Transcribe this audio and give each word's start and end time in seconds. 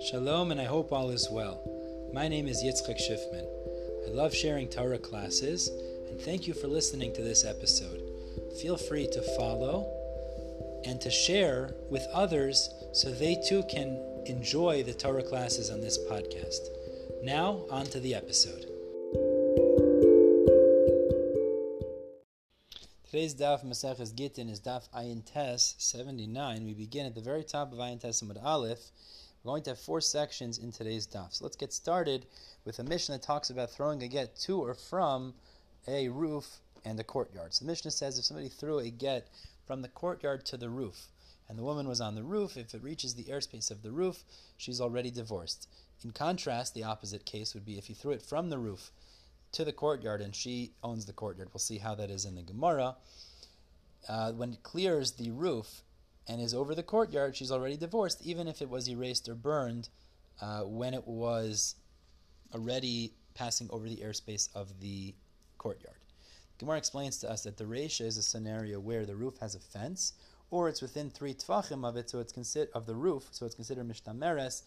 Shalom, 0.00 0.52
and 0.52 0.60
I 0.60 0.64
hope 0.64 0.92
all 0.92 1.10
is 1.10 1.28
well. 1.28 1.60
My 2.14 2.28
name 2.28 2.46
is 2.46 2.62
Yitzchak 2.62 3.00
Schiffman. 3.00 3.44
I 4.06 4.10
love 4.12 4.32
sharing 4.32 4.68
Torah 4.68 4.96
classes, 4.96 5.68
and 6.08 6.20
thank 6.20 6.46
you 6.46 6.54
for 6.54 6.68
listening 6.68 7.12
to 7.14 7.22
this 7.22 7.44
episode. 7.44 8.00
Feel 8.62 8.76
free 8.76 9.08
to 9.08 9.20
follow 9.36 9.90
and 10.84 11.00
to 11.00 11.10
share 11.10 11.74
with 11.90 12.06
others 12.12 12.70
so 12.92 13.10
they 13.10 13.42
too 13.48 13.64
can 13.64 14.00
enjoy 14.26 14.84
the 14.84 14.94
Torah 14.94 15.24
classes 15.24 15.68
on 15.68 15.80
this 15.80 15.98
podcast. 15.98 16.68
Now, 17.24 17.64
on 17.68 17.86
to 17.86 17.98
the 17.98 18.14
episode. 18.14 18.66
Today's 23.10 23.34
daf 23.34 23.64
Maseches 23.64 24.14
Gittin 24.14 24.48
is 24.48 24.60
daf 24.60 24.88
Ayin 24.96 25.24
Tes 25.24 25.74
79. 25.78 26.64
We 26.64 26.74
begin 26.74 27.06
at 27.06 27.16
the 27.16 27.20
very 27.20 27.42
top 27.42 27.72
of 27.72 27.78
Ayin 27.78 28.00
Tes 28.00 28.22
Aleph. 28.44 28.92
We're 29.42 29.52
going 29.52 29.62
to 29.64 29.70
have 29.70 29.78
four 29.78 30.00
sections 30.00 30.58
in 30.58 30.72
today's 30.72 31.06
daf. 31.06 31.34
So 31.34 31.44
let's 31.44 31.56
get 31.56 31.72
started 31.72 32.26
with 32.64 32.78
a 32.78 32.84
Mishnah 32.84 33.16
that 33.16 33.22
talks 33.22 33.50
about 33.50 33.70
throwing 33.70 34.02
a 34.02 34.08
get 34.08 34.36
to 34.40 34.60
or 34.62 34.74
from 34.74 35.34
a 35.86 36.08
roof 36.08 36.58
and 36.84 36.98
a 36.98 37.04
courtyard. 37.04 37.54
So 37.54 37.64
the 37.64 37.70
Mishnah 37.70 37.92
says 37.92 38.18
if 38.18 38.24
somebody 38.24 38.48
threw 38.48 38.78
a 38.78 38.90
get 38.90 39.28
from 39.66 39.82
the 39.82 39.88
courtyard 39.88 40.44
to 40.46 40.56
the 40.56 40.68
roof, 40.68 41.06
and 41.48 41.58
the 41.58 41.62
woman 41.62 41.88
was 41.88 42.00
on 42.00 42.14
the 42.14 42.22
roof, 42.22 42.56
if 42.56 42.74
it 42.74 42.82
reaches 42.82 43.14
the 43.14 43.24
airspace 43.24 43.70
of 43.70 43.82
the 43.82 43.90
roof, 43.90 44.22
she's 44.56 44.80
already 44.80 45.10
divorced. 45.10 45.66
In 46.04 46.10
contrast, 46.10 46.74
the 46.74 46.84
opposite 46.84 47.24
case 47.24 47.54
would 47.54 47.64
be 47.64 47.78
if 47.78 47.86
he 47.86 47.94
threw 47.94 48.12
it 48.12 48.22
from 48.22 48.50
the 48.50 48.58
roof 48.58 48.90
to 49.52 49.64
the 49.64 49.72
courtyard 49.72 50.20
and 50.20 50.34
she 50.34 50.72
owns 50.82 51.06
the 51.06 51.12
courtyard. 51.12 51.48
We'll 51.52 51.60
see 51.60 51.78
how 51.78 51.94
that 51.94 52.10
is 52.10 52.24
in 52.24 52.34
the 52.34 52.42
Gemara. 52.42 52.96
Uh, 54.08 54.32
when 54.32 54.52
it 54.52 54.62
clears 54.62 55.12
the 55.12 55.30
roof 55.30 55.82
and 56.28 56.40
is 56.40 56.54
over 56.54 56.74
the 56.74 56.82
courtyard, 56.82 57.34
she's 57.34 57.50
already 57.50 57.76
divorced, 57.76 58.20
even 58.24 58.46
if 58.48 58.60
it 58.60 58.68
was 58.68 58.88
erased 58.88 59.28
or 59.28 59.34
burned 59.34 59.88
uh, 60.40 60.60
when 60.60 60.94
it 60.94 61.06
was 61.06 61.76
already 62.54 63.12
passing 63.34 63.68
over 63.70 63.88
the 63.88 63.96
airspace 63.96 64.48
of 64.54 64.80
the 64.80 65.14
courtyard. 65.58 65.96
Gemara 66.58 66.76
explains 66.76 67.18
to 67.18 67.30
us 67.30 67.42
that 67.44 67.56
the 67.56 67.64
Reisha 67.64 68.04
is 68.04 68.16
a 68.16 68.22
scenario 68.22 68.80
where 68.80 69.06
the 69.06 69.14
roof 69.14 69.38
has 69.38 69.54
a 69.54 69.60
fence, 69.60 70.12
or 70.50 70.68
it's 70.68 70.82
within 70.82 71.10
three 71.10 71.34
tfachim 71.34 71.86
of 71.86 71.96
it, 71.96 72.10
so 72.10 72.18
it's 72.18 72.56
of 72.74 72.86
the 72.86 72.94
roof, 72.94 73.28
so 73.30 73.46
it's 73.46 73.54
considered 73.54 73.88
mishtameres, 73.88 74.62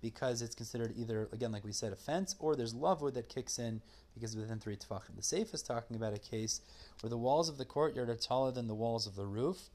because 0.00 0.42
it's 0.42 0.54
considered 0.54 0.92
either, 0.96 1.28
again, 1.32 1.52
like 1.52 1.64
we 1.64 1.72
said, 1.72 1.92
a 1.92 1.96
fence, 1.96 2.34
or 2.38 2.56
there's 2.56 2.74
lavud 2.74 3.14
that 3.14 3.28
kicks 3.28 3.58
in 3.58 3.80
because 4.14 4.36
within 4.36 4.58
three 4.58 4.76
tefachim. 4.76 5.16
The 5.16 5.22
Seif 5.22 5.52
is 5.54 5.62
talking 5.62 5.96
about 5.96 6.14
a 6.14 6.18
case 6.18 6.60
where 7.00 7.10
the 7.10 7.18
walls 7.18 7.48
of 7.48 7.58
the 7.58 7.64
courtyard 7.64 8.08
are 8.08 8.14
taller 8.14 8.52
than 8.52 8.68
the 8.68 8.74
walls 8.74 9.06
of 9.06 9.16
the 9.16 9.26
roof, 9.26 9.70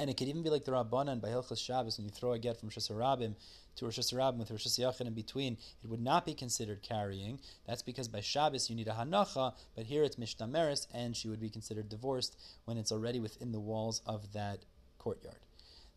and 0.00 0.08
it 0.08 0.16
could 0.16 0.28
even 0.28 0.42
be 0.42 0.48
like 0.48 0.64
the 0.64 0.72
Rabbanan 0.72 1.20
by 1.20 1.28
Hilchas 1.28 1.58
Shabbos 1.58 1.98
when 1.98 2.06
you 2.06 2.10
throw 2.10 2.32
a 2.32 2.38
get 2.38 2.58
from 2.58 2.70
Shasarabim 2.70 3.34
to 3.76 3.84
Rosh 3.84 3.98
Hashanah 3.98 4.38
with 4.38 4.50
Rosh 4.50 4.66
Hashanah 4.66 5.02
in 5.02 5.12
between, 5.12 5.58
it 5.84 5.90
would 5.90 6.00
not 6.00 6.24
be 6.24 6.32
considered 6.32 6.82
carrying. 6.82 7.38
That's 7.66 7.82
because 7.82 8.08
by 8.08 8.22
Shabbos 8.22 8.70
you 8.70 8.76
need 8.76 8.88
a 8.88 8.92
Hanacha, 8.92 9.52
but 9.76 9.84
here 9.84 10.02
it's 10.02 10.16
Mishtameres, 10.16 10.86
and 10.94 11.14
she 11.14 11.28
would 11.28 11.38
be 11.38 11.50
considered 11.50 11.90
divorced 11.90 12.40
when 12.64 12.78
it's 12.78 12.90
already 12.90 13.20
within 13.20 13.52
the 13.52 13.60
walls 13.60 14.00
of 14.06 14.32
that 14.32 14.64
courtyard. 14.96 15.36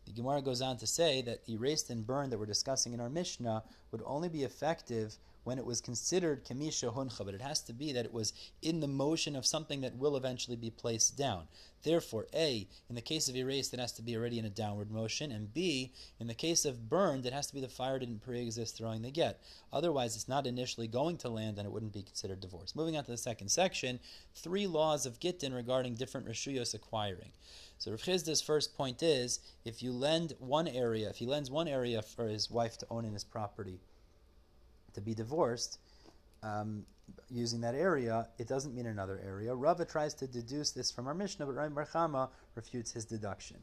The 0.04 0.12
Gemara 0.12 0.42
goes 0.42 0.60
on 0.60 0.76
to 0.78 0.86
say 0.86 1.22
that 1.22 1.48
erased 1.48 1.88
and 1.88 2.06
burned 2.06 2.30
that 2.30 2.38
we're 2.38 2.44
discussing 2.44 2.92
in 2.92 3.00
our 3.00 3.08
Mishnah 3.08 3.64
would 3.90 4.02
only 4.04 4.28
be 4.28 4.42
effective 4.42 5.16
when 5.44 5.58
it 5.58 5.66
was 5.66 5.80
considered 5.80 6.44
kamisha 6.44 6.92
huncha, 6.94 7.24
but 7.24 7.34
it 7.34 7.42
has 7.42 7.60
to 7.62 7.72
be 7.72 7.92
that 7.92 8.04
it 8.04 8.12
was 8.12 8.32
in 8.62 8.80
the 8.80 8.88
motion 8.88 9.36
of 9.36 9.46
something 9.46 9.82
that 9.82 9.96
will 9.96 10.16
eventually 10.16 10.56
be 10.56 10.70
placed 10.70 11.16
down. 11.16 11.46
Therefore, 11.82 12.26
A, 12.34 12.66
in 12.88 12.94
the 12.94 13.02
case 13.02 13.28
of 13.28 13.36
erased, 13.36 13.74
it 13.74 13.80
has 13.80 13.92
to 13.92 14.02
be 14.02 14.16
already 14.16 14.38
in 14.38 14.46
a 14.46 14.50
downward 14.50 14.90
motion, 14.90 15.30
and 15.30 15.52
B, 15.52 15.92
in 16.18 16.26
the 16.26 16.34
case 16.34 16.64
of 16.64 16.88
burned, 16.88 17.26
it 17.26 17.34
has 17.34 17.46
to 17.48 17.54
be 17.54 17.60
the 17.60 17.68
fire 17.68 17.98
didn't 17.98 18.22
pre-exist 18.22 18.76
throwing 18.76 19.02
the 19.02 19.10
get. 19.10 19.42
Otherwise, 19.70 20.16
it's 20.16 20.28
not 20.28 20.46
initially 20.46 20.88
going 20.88 21.18
to 21.18 21.28
land, 21.28 21.58
and 21.58 21.66
it 21.66 21.72
wouldn't 21.72 21.92
be 21.92 22.02
considered 22.02 22.40
divorce. 22.40 22.74
Moving 22.74 22.96
on 22.96 23.04
to 23.04 23.10
the 23.10 23.18
second 23.18 23.50
section, 23.50 24.00
three 24.34 24.66
laws 24.66 25.04
of 25.04 25.20
gittin 25.20 25.52
regarding 25.52 25.94
different 25.94 26.26
reshuyos 26.26 26.72
acquiring. 26.72 27.32
So 27.76 27.90
Rav 27.90 28.40
first 28.46 28.74
point 28.74 29.02
is, 29.02 29.40
if 29.66 29.82
you 29.82 29.92
lend 29.92 30.32
one 30.38 30.68
area, 30.68 31.10
if 31.10 31.16
he 31.16 31.26
lends 31.26 31.50
one 31.50 31.68
area 31.68 32.00
for 32.00 32.28
his 32.28 32.50
wife 32.50 32.78
to 32.78 32.86
own 32.88 33.04
in 33.04 33.12
his 33.12 33.24
property, 33.24 33.80
to 34.94 35.00
be 35.00 35.14
divorced, 35.14 35.78
um, 36.42 36.84
using 37.30 37.60
that 37.60 37.74
area, 37.74 38.28
it 38.38 38.48
doesn't 38.48 38.74
mean 38.74 38.86
another 38.86 39.20
area. 39.24 39.54
Rava 39.54 39.84
tries 39.84 40.14
to 40.14 40.26
deduce 40.26 40.70
this 40.70 40.90
from 40.90 41.06
our 41.06 41.14
Mishnah, 41.14 41.46
but 41.46 41.54
Rami 41.54 41.74
bar 41.74 41.86
Chama 41.86 42.28
refutes 42.54 42.92
his 42.92 43.04
deduction. 43.04 43.58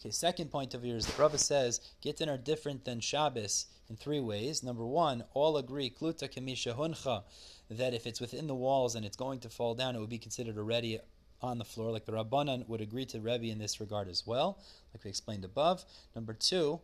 Okay, 0.00 0.10
second 0.10 0.50
point 0.50 0.74
of 0.74 0.82
view 0.82 0.92
yours, 0.92 1.18
Rava 1.18 1.38
says 1.38 1.80
Gittin 2.02 2.28
are 2.28 2.36
different 2.36 2.84
than 2.84 3.00
Shabbos 3.00 3.66
in 3.88 3.96
three 3.96 4.20
ways. 4.20 4.62
Number 4.62 4.84
one, 4.84 5.24
all 5.32 5.56
agree, 5.56 5.90
Kluta 5.90 6.28
Kemisha 6.28 6.76
Huncha, 6.76 7.22
that 7.70 7.94
if 7.94 8.06
it's 8.06 8.20
within 8.20 8.46
the 8.46 8.54
walls 8.54 8.94
and 8.94 9.06
it's 9.06 9.16
going 9.16 9.40
to 9.40 9.48
fall 9.48 9.74
down, 9.74 9.94
it 9.94 10.00
would 10.00 10.10
be 10.10 10.18
considered 10.18 10.58
already 10.58 10.98
on 11.40 11.58
the 11.58 11.64
floor, 11.64 11.90
like 11.90 12.04
the 12.04 12.12
Rabbanan 12.12 12.68
would 12.68 12.80
agree 12.80 13.04
to 13.06 13.20
Rebbe 13.20 13.46
in 13.46 13.58
this 13.58 13.80
regard 13.80 14.08
as 14.08 14.26
well, 14.26 14.58
like 14.94 15.04
we 15.04 15.10
explained 15.10 15.44
above. 15.44 15.84
Number 16.14 16.34
two, 16.34 16.80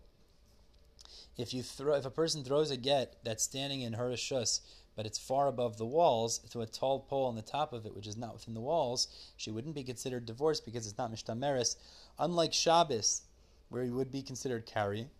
if 1.36 1.54
you 1.54 1.62
throw, 1.62 1.94
if 1.94 2.04
a 2.04 2.10
person 2.10 2.44
throws 2.44 2.70
a 2.70 2.76
get 2.76 3.16
that's 3.25 3.44
standing 3.44 3.82
in 3.82 3.94
her 3.94 4.10
shus, 4.10 4.60
but 4.97 5.06
it's 5.06 5.19
far 5.19 5.47
above 5.47 5.78
the 5.78 5.86
walls 5.86 6.38
to 6.50 6.60
a 6.60 6.66
tall 6.66 7.00
pole 7.00 7.26
on 7.26 7.36
the 7.36 7.42
top 7.42 7.72
of 7.72 7.86
it, 7.86 7.94
which 7.94 8.06
is 8.09 8.16
not 8.16 8.34
within 8.34 8.54
the 8.54 8.60
walls, 8.60 9.06
she 9.36 9.50
wouldn't 9.50 9.75
be 9.75 9.84
considered 9.84 10.26
divorced 10.26 10.64
because 10.64 10.86
it's 10.86 10.98
not 10.98 11.12
mishtameres. 11.12 11.76
Unlike 12.19 12.53
Shabbos, 12.53 13.22
where 13.69 13.84
you 13.84 13.94
would 13.94 14.10
be 14.10 14.22
considered 14.22 14.66
carrying. 14.66 15.10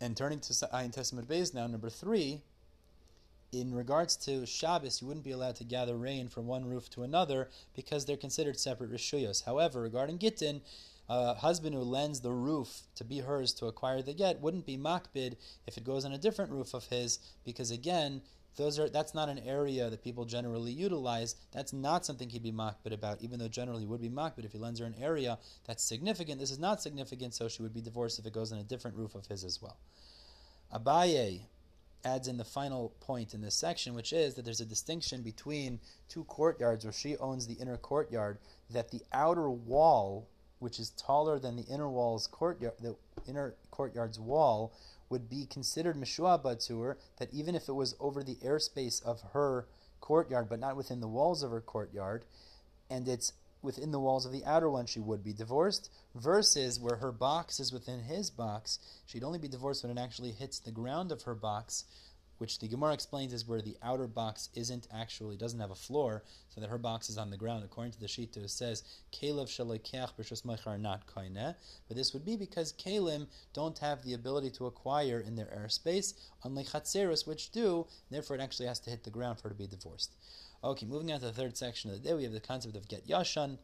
And 0.00 0.16
turning 0.16 0.40
to 0.40 0.52
Ayin 0.52 0.92
Tes 0.92 1.10
Amud 1.10 1.26
Beis 1.26 1.54
now, 1.54 1.66
number 1.66 1.90
three, 1.90 2.42
in 3.50 3.74
regards 3.74 4.14
to 4.16 4.44
Shabbos, 4.44 5.00
you 5.00 5.08
wouldn't 5.08 5.24
be 5.24 5.30
allowed 5.30 5.56
to 5.56 5.64
gather 5.64 5.96
rain 5.96 6.28
from 6.28 6.46
one 6.46 6.66
roof 6.66 6.90
to 6.90 7.02
another 7.02 7.48
because 7.74 8.04
they're 8.04 8.16
considered 8.16 8.58
separate 8.58 8.92
rishuyos. 8.92 9.44
However, 9.44 9.80
regarding 9.80 10.18
Gittin, 10.18 10.60
a 11.08 11.34
husband 11.34 11.74
who 11.74 11.80
lends 11.80 12.20
the 12.20 12.32
roof 12.32 12.82
to 12.96 13.04
be 13.04 13.20
hers 13.20 13.54
to 13.54 13.66
acquire 13.66 14.02
the 14.02 14.12
get 14.12 14.40
wouldn't 14.40 14.66
be 14.66 14.76
makbid 14.76 15.36
if 15.66 15.76
it 15.76 15.84
goes 15.84 16.04
on 16.04 16.12
a 16.12 16.18
different 16.18 16.50
roof 16.50 16.74
of 16.74 16.86
his, 16.86 17.18
because 17.44 17.70
again, 17.70 18.22
those 18.56 18.78
are 18.78 18.88
that's 18.88 19.14
not 19.14 19.28
an 19.28 19.38
area 19.38 19.88
that 19.88 20.02
people 20.02 20.24
generally 20.24 20.72
utilize. 20.72 21.36
That's 21.52 21.72
not 21.72 22.04
something 22.04 22.28
he'd 22.28 22.42
be 22.42 22.52
makbid 22.52 22.92
about, 22.92 23.22
even 23.22 23.38
though 23.38 23.48
generally 23.48 23.82
he 23.82 23.86
would 23.86 24.02
be 24.02 24.10
makbid 24.10 24.44
if 24.44 24.52
he 24.52 24.58
lends 24.58 24.80
her 24.80 24.86
an 24.86 24.96
area 25.00 25.38
that's 25.64 25.84
significant. 25.84 26.40
This 26.40 26.50
is 26.50 26.58
not 26.58 26.82
significant, 26.82 27.34
so 27.34 27.48
she 27.48 27.62
would 27.62 27.72
be 27.72 27.80
divorced 27.80 28.18
if 28.18 28.26
it 28.26 28.32
goes 28.32 28.52
on 28.52 28.58
a 28.58 28.64
different 28.64 28.96
roof 28.96 29.14
of 29.14 29.26
his 29.26 29.44
as 29.44 29.62
well. 29.62 29.78
Abaye 30.74 31.42
adds 32.04 32.28
in 32.28 32.36
the 32.36 32.44
final 32.44 32.92
point 33.00 33.32
in 33.32 33.40
this 33.40 33.54
section, 33.54 33.94
which 33.94 34.12
is 34.12 34.34
that 34.34 34.44
there's 34.44 34.60
a 34.60 34.66
distinction 34.66 35.22
between 35.22 35.80
two 36.08 36.24
courtyards 36.24 36.84
where 36.84 36.92
she 36.92 37.16
owns 37.16 37.46
the 37.46 37.54
inner 37.54 37.76
courtyard, 37.76 38.38
that 38.70 38.90
the 38.90 39.02
outer 39.12 39.50
wall 39.50 40.28
which 40.58 40.78
is 40.78 40.90
taller 40.90 41.38
than 41.38 41.56
the 41.56 41.64
inner 41.64 41.88
wall's 41.88 42.26
courtyard, 42.26 42.74
the 42.80 42.96
inner 43.26 43.54
courtyard's 43.70 44.18
wall, 44.18 44.72
would 45.08 45.28
be 45.28 45.46
considered 45.46 45.96
mishuabad 45.96 46.64
to 46.66 46.80
her. 46.80 46.98
That 47.18 47.32
even 47.32 47.54
if 47.54 47.68
it 47.68 47.74
was 47.74 47.96
over 48.00 48.22
the 48.22 48.36
airspace 48.36 49.02
of 49.02 49.22
her 49.32 49.66
courtyard, 50.00 50.48
but 50.48 50.60
not 50.60 50.76
within 50.76 51.00
the 51.00 51.08
walls 51.08 51.42
of 51.42 51.50
her 51.50 51.60
courtyard, 51.60 52.24
and 52.90 53.08
it's 53.08 53.32
within 53.62 53.90
the 53.90 54.00
walls 54.00 54.24
of 54.24 54.32
the 54.32 54.44
outer 54.44 54.70
one, 54.70 54.86
she 54.86 55.00
would 55.00 55.24
be 55.24 55.32
divorced. 55.32 55.90
Versus 56.14 56.78
where 56.78 56.96
her 56.96 57.12
box 57.12 57.60
is 57.60 57.72
within 57.72 58.00
his 58.00 58.30
box, 58.30 58.78
she'd 59.06 59.24
only 59.24 59.38
be 59.38 59.48
divorced 59.48 59.84
when 59.84 59.96
it 59.96 60.00
actually 60.00 60.32
hits 60.32 60.58
the 60.58 60.70
ground 60.70 61.10
of 61.10 61.22
her 61.22 61.34
box 61.34 61.84
which 62.38 62.58
the 62.58 62.68
Gemara 62.68 62.94
explains 62.94 63.32
is 63.32 63.46
where 63.46 63.60
the 63.60 63.76
outer 63.82 64.06
box 64.06 64.48
isn't 64.54 64.88
actually 64.92 65.36
doesn't 65.36 65.60
have 65.60 65.70
a 65.70 65.74
floor, 65.74 66.22
so 66.48 66.60
that 66.60 66.70
her 66.70 66.78
box 66.78 67.10
is 67.10 67.18
on 67.18 67.30
the 67.30 67.36
ground. 67.36 67.64
According 67.64 67.92
to 67.92 68.00
the 68.00 68.06
Shita, 68.06 68.38
it 68.38 68.50
says 68.50 68.82
Kalev 69.12 69.48
shalekeach 69.48 70.14
b'shus 70.18 70.66
are 70.66 70.78
not 70.78 71.06
koine, 71.06 71.54
but 71.86 71.96
this 71.96 72.12
would 72.12 72.24
be 72.24 72.36
because 72.36 72.72
kalim 72.72 73.26
don't 73.52 73.78
have 73.78 74.02
the 74.02 74.14
ability 74.14 74.50
to 74.50 74.66
acquire 74.66 75.20
in 75.20 75.36
their 75.36 75.46
airspace, 75.46 76.14
unlike 76.44 76.66
chatzeros, 76.66 77.26
which 77.26 77.50
do. 77.50 77.86
Therefore, 78.10 78.36
it 78.36 78.42
actually 78.42 78.66
has 78.66 78.80
to 78.80 78.90
hit 78.90 79.04
the 79.04 79.10
ground 79.10 79.38
for 79.38 79.48
her 79.48 79.54
to 79.54 79.58
be 79.58 79.66
divorced. 79.66 80.14
Okay, 80.62 80.86
moving 80.86 81.12
on 81.12 81.20
to 81.20 81.26
the 81.26 81.32
third 81.32 81.56
section 81.56 81.90
of 81.90 82.02
the 82.02 82.08
day, 82.08 82.14
we 82.14 82.24
have 82.24 82.32
the 82.32 82.40
concept 82.40 82.76
of 82.76 82.88
get 82.88 83.06
yashan 83.06 83.58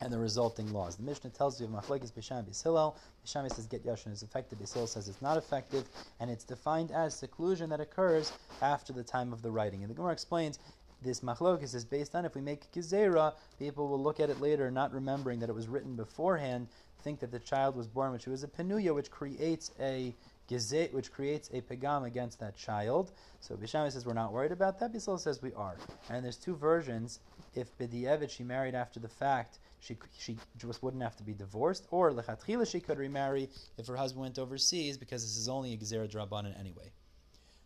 and 0.00 0.12
the 0.12 0.18
resulting 0.18 0.72
laws. 0.72 0.96
The 0.96 1.02
Mishnah 1.02 1.30
tells 1.30 1.60
you 1.60 1.66
of 1.66 1.72
Machlekes 1.72 2.12
Beis 2.12 2.24
Shammai 2.24 2.42
Bishilel. 2.42 2.94
Beis 3.24 3.32
Shammai 3.32 3.48
says 3.48 3.66
get 3.66 3.84
yashan 3.84 4.12
is 4.12 4.22
effective. 4.22 4.58
Beis 4.58 4.72
Hillel 4.72 4.86
says 4.86 5.08
it's 5.08 5.22
not 5.22 5.36
effective, 5.36 5.84
and 6.20 6.30
it's 6.30 6.44
defined 6.44 6.90
as 6.90 7.14
seclusion 7.14 7.68
that 7.70 7.80
occurs 7.80 8.32
after 8.62 8.92
the 8.92 9.04
time 9.04 9.32
of 9.32 9.42
the 9.42 9.50
writing. 9.50 9.82
And 9.82 9.90
the 9.90 9.94
Gemara 9.94 10.12
explains 10.12 10.58
this 11.02 11.20
machlokes 11.20 11.74
is 11.74 11.84
based 11.84 12.14
on 12.14 12.24
if 12.24 12.34
we 12.34 12.40
make 12.40 12.70
gezerah, 12.72 13.34
people 13.58 13.88
will 13.88 14.02
look 14.02 14.20
at 14.20 14.28
it 14.30 14.40
later, 14.40 14.70
not 14.70 14.92
remembering 14.92 15.40
that 15.40 15.48
it 15.48 15.54
was 15.54 15.68
written 15.68 15.96
beforehand, 15.96 16.68
think 17.02 17.20
that 17.20 17.30
the 17.30 17.38
child 17.38 17.74
was 17.74 17.86
born 17.86 18.12
which 18.12 18.26
was 18.26 18.42
a 18.42 18.48
penuya, 18.48 18.94
which 18.94 19.10
creates 19.10 19.70
a 19.80 20.14
gezet, 20.50 20.92
which 20.92 21.10
creates 21.12 21.48
a 21.54 21.62
pegam 21.62 22.06
against 22.06 22.38
that 22.40 22.56
child. 22.56 23.12
So 23.40 23.56
Beis 23.56 23.68
Shammai 23.68 23.88
says 23.88 24.04
we're 24.04 24.12
not 24.12 24.32
worried 24.32 24.52
about 24.52 24.78
that. 24.80 24.92
Bishil 24.92 25.18
says 25.18 25.40
we 25.40 25.54
are. 25.54 25.76
And 26.10 26.24
there's 26.24 26.36
two 26.36 26.54
versions. 26.54 27.20
If 27.54 27.76
B'di'evet 27.78 28.30
she 28.30 28.44
married 28.44 28.74
after 28.74 29.00
the 29.00 29.08
fact, 29.08 29.58
she 29.80 29.96
she 30.18 30.38
just 30.58 30.82
wouldn't 30.82 31.02
have 31.02 31.16
to 31.16 31.22
be 31.22 31.34
divorced, 31.34 31.86
or 31.90 32.12
lechatchila 32.12 32.70
she 32.70 32.80
could 32.80 32.98
remarry 32.98 33.48
if 33.78 33.86
her 33.86 33.96
husband 33.96 34.22
went 34.22 34.38
overseas 34.38 34.96
because 34.96 35.22
this 35.22 35.36
is 35.36 35.48
only 35.48 35.72
a 35.72 35.76
gzera 35.76 36.08
drabanan 36.08 36.58
anyway. 36.58 36.92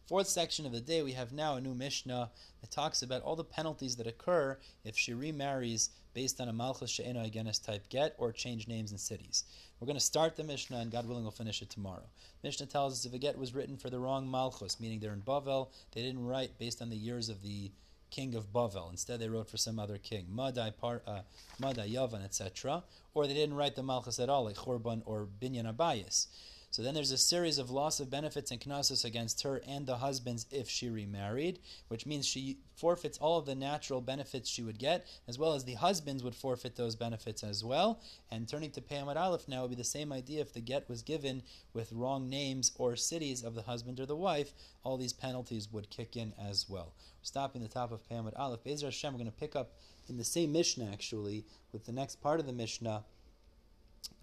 Fourth 0.06 0.28
section 0.28 0.66
of 0.66 0.72
the 0.72 0.82
day, 0.82 1.02
we 1.02 1.12
have 1.12 1.32
now 1.32 1.56
a 1.56 1.62
new 1.62 1.74
Mishnah 1.74 2.30
that 2.60 2.70
talks 2.70 3.00
about 3.00 3.22
all 3.22 3.36
the 3.36 3.42
penalties 3.42 3.96
that 3.96 4.06
occur 4.06 4.58
if 4.84 4.98
she 4.98 5.14
remarries 5.14 5.88
based 6.12 6.42
on 6.42 6.48
a 6.48 6.52
Malchus 6.52 6.90
she'eino 6.90 7.24
hogenes 7.24 7.58
type 7.58 7.88
get 7.88 8.14
or 8.18 8.30
change 8.30 8.68
names 8.68 8.92
in 8.92 8.98
cities. 8.98 9.44
We're 9.80 9.86
going 9.86 9.96
to 9.96 10.04
start 10.04 10.36
the 10.36 10.44
Mishnah, 10.44 10.76
and 10.76 10.92
God 10.92 11.06
willing, 11.08 11.24
we'll 11.24 11.32
finish 11.32 11.62
it 11.62 11.70
tomorrow. 11.70 12.04
Mishnah 12.42 12.66
tells 12.66 12.92
us 12.92 13.06
if 13.06 13.14
a 13.14 13.18
get 13.18 13.38
was 13.38 13.54
written 13.54 13.78
for 13.78 13.88
the 13.88 13.98
wrong 13.98 14.30
Malchus, 14.30 14.78
meaning 14.78 15.00
they're 15.00 15.14
in 15.14 15.22
Bavel, 15.22 15.70
they 15.92 16.02
didn't 16.02 16.26
write 16.26 16.58
based 16.58 16.82
on 16.82 16.90
the 16.90 16.96
years 16.96 17.30
of 17.30 17.42
the 17.42 17.72
king 18.10 18.34
of 18.34 18.52
Bavel. 18.52 18.90
Instead, 18.90 19.20
they 19.20 19.28
wrote 19.28 19.48
for 19.48 19.56
some 19.56 19.78
other 19.78 19.98
king, 19.98 20.26
Madai, 20.30 20.70
Par, 20.70 21.02
uh, 21.06 21.20
Madai 21.58 21.88
Yavan, 21.88 22.24
etc. 22.24 22.84
Or 23.12 23.26
they 23.26 23.34
didn't 23.34 23.56
write 23.56 23.76
the 23.76 23.82
Malchus 23.82 24.18
at 24.18 24.28
all, 24.28 24.44
like 24.44 24.56
Chorban 24.56 25.02
or 25.04 25.26
Binyan 25.40 25.72
Abayis. 25.72 26.26
So 26.74 26.82
then 26.82 26.94
there's 26.94 27.12
a 27.12 27.18
series 27.18 27.58
of 27.58 27.70
loss 27.70 28.00
of 28.00 28.10
benefits 28.10 28.50
and 28.50 28.60
knasos 28.60 29.04
against 29.04 29.44
her 29.44 29.60
and 29.64 29.86
the 29.86 29.98
husbands 29.98 30.44
if 30.50 30.68
she 30.68 30.88
remarried, 30.90 31.60
which 31.86 32.04
means 32.04 32.26
she 32.26 32.58
forfeits 32.74 33.16
all 33.18 33.38
of 33.38 33.46
the 33.46 33.54
natural 33.54 34.00
benefits 34.00 34.50
she 34.50 34.64
would 34.64 34.80
get, 34.80 35.06
as 35.28 35.38
well 35.38 35.54
as 35.54 35.64
the 35.64 35.74
husbands 35.74 36.24
would 36.24 36.34
forfeit 36.34 36.74
those 36.74 36.96
benefits 36.96 37.44
as 37.44 37.62
well. 37.62 38.00
And 38.28 38.48
turning 38.48 38.72
to 38.72 38.80
Pey 38.80 38.96
Amud 38.96 39.14
Aleph 39.14 39.46
now 39.46 39.62
would 39.62 39.70
be 39.70 39.76
the 39.76 39.84
same 39.84 40.12
idea 40.12 40.40
if 40.40 40.52
the 40.52 40.60
get 40.60 40.88
was 40.88 41.02
given 41.02 41.44
with 41.74 41.92
wrong 41.92 42.28
names 42.28 42.72
or 42.76 42.96
cities 42.96 43.44
of 43.44 43.54
the 43.54 43.62
husband 43.62 44.00
or 44.00 44.06
the 44.06 44.16
wife, 44.16 44.52
all 44.82 44.96
these 44.96 45.12
penalties 45.12 45.68
would 45.70 45.90
kick 45.90 46.16
in 46.16 46.32
as 46.44 46.68
well. 46.68 46.92
Stopping 47.22 47.62
the 47.62 47.68
top 47.68 47.92
of 47.92 48.04
Pey 48.08 48.16
Amud 48.16 48.36
Aleph. 48.36 48.64
Bezer 48.64 48.86
Hashem, 48.86 49.12
we're 49.12 49.18
going 49.18 49.30
to 49.30 49.36
pick 49.38 49.54
up 49.54 49.74
in 50.08 50.16
the 50.16 50.24
same 50.24 50.50
Mishnah 50.50 50.90
actually 50.92 51.44
with 51.70 51.86
the 51.86 51.92
next 51.92 52.20
part 52.20 52.40
of 52.40 52.46
the 52.46 52.52
Mishnah 52.52 53.04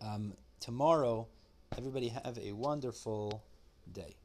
um, 0.01 0.33
tomorrow. 0.59 1.30
Everybody 1.78 2.10
have 2.10 2.38
a 2.38 2.52
wonderful 2.52 3.44
day. 3.90 4.16